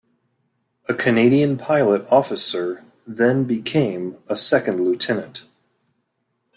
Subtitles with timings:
[0.89, 5.45] A Canadian pilot officer then became a second lieutenant.